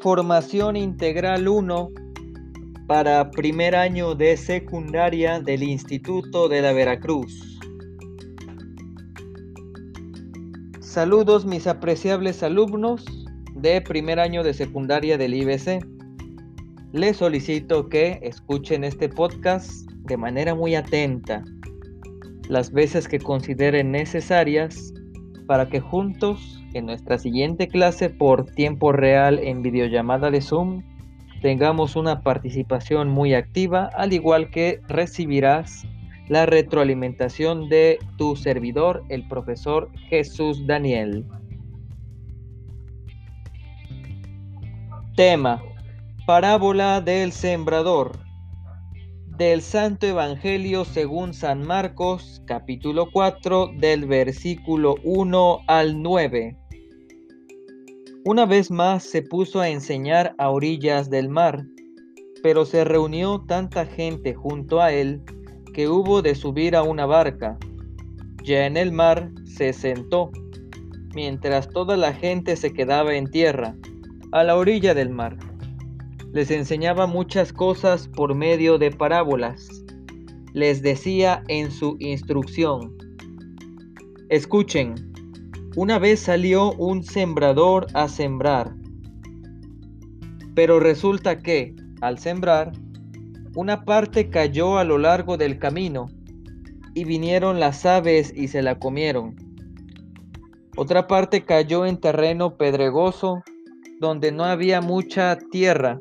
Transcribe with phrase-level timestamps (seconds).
[0.00, 1.90] Formación Integral 1
[2.86, 7.58] para primer año de secundaria del Instituto de la Veracruz.
[10.78, 13.04] Saludos mis apreciables alumnos
[13.56, 15.84] de primer año de secundaria del IBC.
[16.92, 21.42] Les solicito que escuchen este podcast de manera muy atenta,
[22.48, 24.94] las veces que consideren necesarias,
[25.48, 30.82] para que juntos en nuestra siguiente clase por tiempo real en videollamada de Zoom
[31.40, 35.86] tengamos una participación muy activa, al igual que recibirás
[36.28, 41.24] la retroalimentación de tu servidor, el profesor Jesús Daniel.
[45.16, 45.62] Tema.
[46.26, 48.27] Parábola del Sembrador.
[49.38, 56.56] Del Santo Evangelio según San Marcos, capítulo 4, del versículo 1 al 9.
[58.24, 61.64] Una vez más se puso a enseñar a orillas del mar,
[62.42, 65.22] pero se reunió tanta gente junto a él
[65.72, 67.56] que hubo de subir a una barca.
[68.42, 70.32] Ya en el mar se sentó,
[71.14, 73.76] mientras toda la gente se quedaba en tierra,
[74.32, 75.38] a la orilla del mar.
[76.32, 79.68] Les enseñaba muchas cosas por medio de parábolas.
[80.52, 82.96] Les decía en su instrucción,
[84.28, 84.94] escuchen,
[85.76, 88.74] una vez salió un sembrador a sembrar,
[90.54, 92.72] pero resulta que, al sembrar,
[93.54, 96.06] una parte cayó a lo largo del camino,
[96.94, 99.36] y vinieron las aves y se la comieron.
[100.76, 103.42] Otra parte cayó en terreno pedregoso,
[104.00, 105.98] donde no había mucha tierra,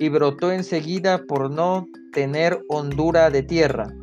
[0.00, 3.94] y brotó enseguida por no tener hondura de tierra.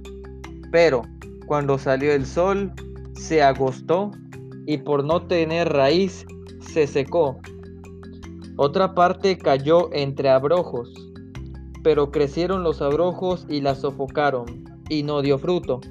[0.71, 1.01] Pero
[1.47, 2.71] cuando salió el sol,
[3.15, 4.11] se agostó
[4.67, 6.25] y por no tener raíz
[6.59, 7.39] se secó.
[8.57, 10.93] Otra parte cayó entre abrojos,
[11.83, 14.45] pero crecieron los abrojos y la sofocaron,
[14.89, 15.81] y no dio fruto.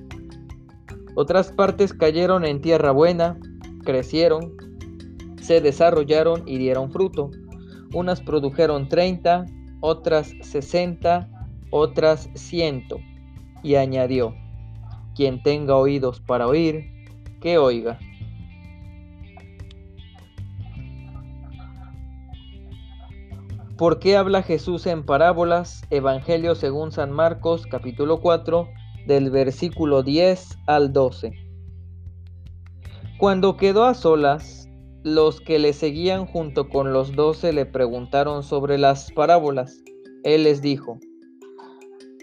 [1.17, 3.41] Otras partes cayeron en tierra buena,
[3.85, 4.53] crecieron,
[5.41, 7.31] se desarrollaron y dieron fruto.
[7.93, 9.47] Unas produjeron treinta,
[9.81, 11.29] otras sesenta,
[11.71, 12.99] otras ciento.
[13.63, 14.35] Y añadió,
[15.15, 16.85] quien tenga oídos para oír,
[17.41, 17.99] que oiga.
[23.77, 25.83] ¿Por qué habla Jesús en parábolas?
[25.91, 28.69] Evangelio según San Marcos capítulo 4
[29.07, 31.33] del versículo 10 al 12.
[33.19, 34.56] Cuando quedó a solas,
[35.07, 39.81] los que le seguían junto con los doce le preguntaron sobre las parábolas.
[40.25, 40.99] Él les dijo,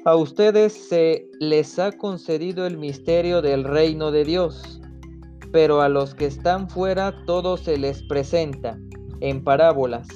[0.04, 4.82] a ustedes se les ha concedido el misterio del reino de Dios,
[5.54, 8.78] pero a los que están fuera todo se les presenta
[9.22, 10.10] en parábolas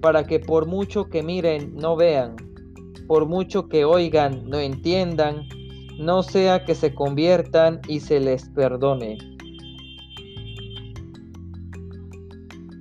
[0.00, 2.36] para que por mucho que miren no vean,
[3.08, 5.46] por mucho que oigan no entiendan,
[5.98, 9.18] no sea que se conviertan y se les perdone.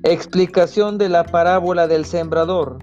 [0.04, 2.80] Explicación de la parábola del sembrador.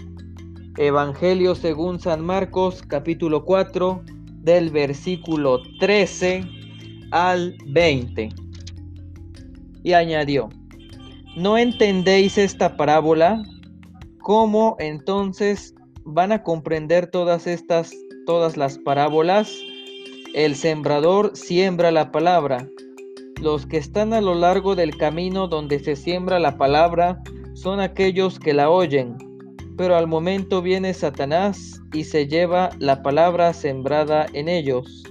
[0.76, 4.02] Evangelio según San Marcos capítulo 4
[4.42, 6.44] del versículo 13
[7.12, 8.28] al 20.
[9.82, 10.50] Y añadió,
[11.38, 13.42] ¿no entendéis esta parábola?
[14.18, 17.92] ¿Cómo entonces van a comprender todas estas,
[18.26, 19.50] todas las parábolas?
[20.34, 22.68] El sembrador siembra la palabra.
[23.40, 27.22] Los que están a lo largo del camino donde se siembra la palabra
[27.54, 29.16] son aquellos que la oyen,
[29.76, 35.02] pero al momento viene Satanás y se lleva la palabra sembrada en ellos.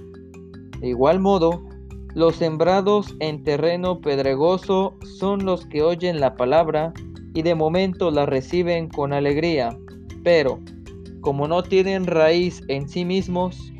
[0.80, 1.62] De igual modo,
[2.14, 6.92] los sembrados en terreno pedregoso son los que oyen la palabra,
[7.32, 9.76] y de momento la reciben con alegría,
[10.24, 10.58] pero
[11.20, 13.72] como no tienen raíz en sí mismos,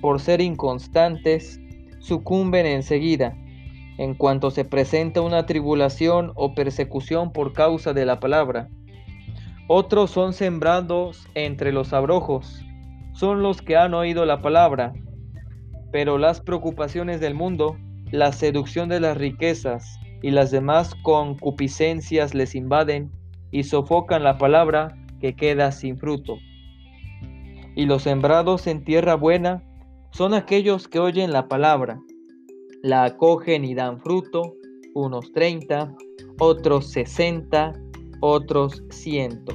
[0.00, 1.60] por ser inconstantes,
[2.00, 3.36] sucumben enseguida,
[3.98, 8.68] en cuanto se presenta una tribulación o persecución por causa de la palabra.
[9.68, 12.64] Otros son sembrados entre los abrojos,
[13.12, 14.92] son los que han oído la palabra,
[15.92, 17.76] pero las preocupaciones del mundo,
[18.10, 23.12] la seducción de las riquezas, y las demás concupiscencias les invaden
[23.50, 26.38] y sofocan la palabra que queda sin fruto.
[27.76, 29.62] Y los sembrados en tierra buena
[30.12, 32.00] son aquellos que oyen la palabra,
[32.84, 34.56] la acogen y dan fruto,
[34.94, 35.96] unos treinta,
[36.38, 37.72] otros sesenta,
[38.20, 39.54] otros ciento.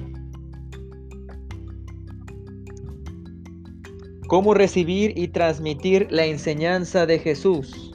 [4.27, 7.91] ¿Cómo recibir y transmitir la enseñanza de Jesús?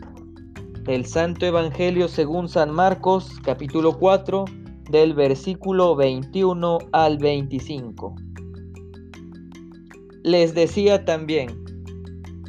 [0.86, 4.44] El Santo Evangelio según San Marcos, capítulo 4,
[4.88, 8.14] del versículo 21 al 25.
[10.22, 11.63] Les decía también,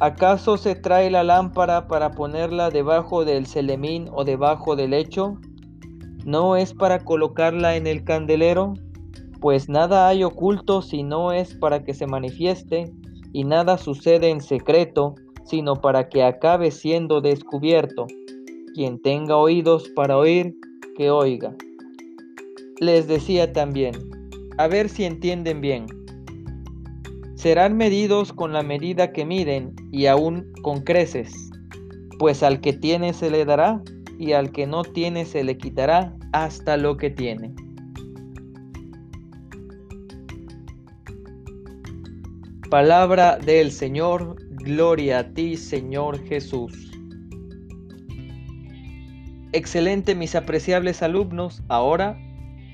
[0.00, 5.38] ¿acaso se trae la lámpara para ponerla debajo del celemín o debajo del lecho?
[6.24, 8.74] ¿No es para colocarla en el candelero?
[9.40, 12.92] Pues nada hay oculto si no es para que se manifieste,
[13.32, 15.14] y nada sucede en secreto,
[15.44, 18.06] sino para que acabe siendo descubierto.
[18.74, 20.54] Quien tenga oídos para oír,
[20.96, 21.54] que oiga.
[22.80, 23.94] Les decía también,
[24.58, 25.86] a ver si entienden bien.
[27.36, 31.32] Serán medidos con la medida que miden y aún con creces,
[32.18, 33.80] pues al que tiene se le dará
[34.18, 37.54] y al que no tiene se le quitará hasta lo que tiene.
[42.68, 46.92] Palabra del Señor, gloria a ti Señor Jesús.
[49.52, 52.18] Excelente mis apreciables alumnos, ahora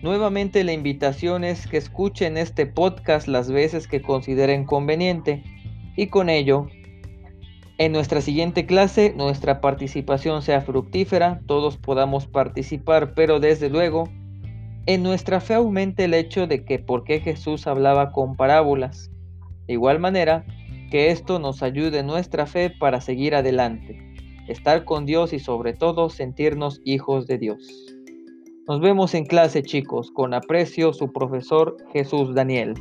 [0.02, 5.44] nuevamente la invitación es que escuchen este podcast las veces que consideren conveniente
[5.96, 6.66] y con ello
[7.84, 14.08] en nuestra siguiente clase nuestra participación sea fructífera, todos podamos participar, pero desde luego
[14.86, 19.10] en nuestra fe aumente el hecho de que por qué Jesús hablaba con parábolas.
[19.66, 20.44] De igual manera,
[20.90, 24.12] que esto nos ayude nuestra fe para seguir adelante
[24.48, 27.58] estar con Dios y sobre todo sentirnos hijos de Dios.
[28.68, 32.74] Nos vemos en clase chicos, con aprecio su profesor Jesús Daniel.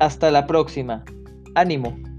[0.00, 1.04] Hasta la próxima.
[1.54, 2.09] Ánimo.